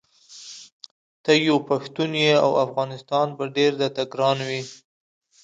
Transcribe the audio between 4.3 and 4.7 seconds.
وي.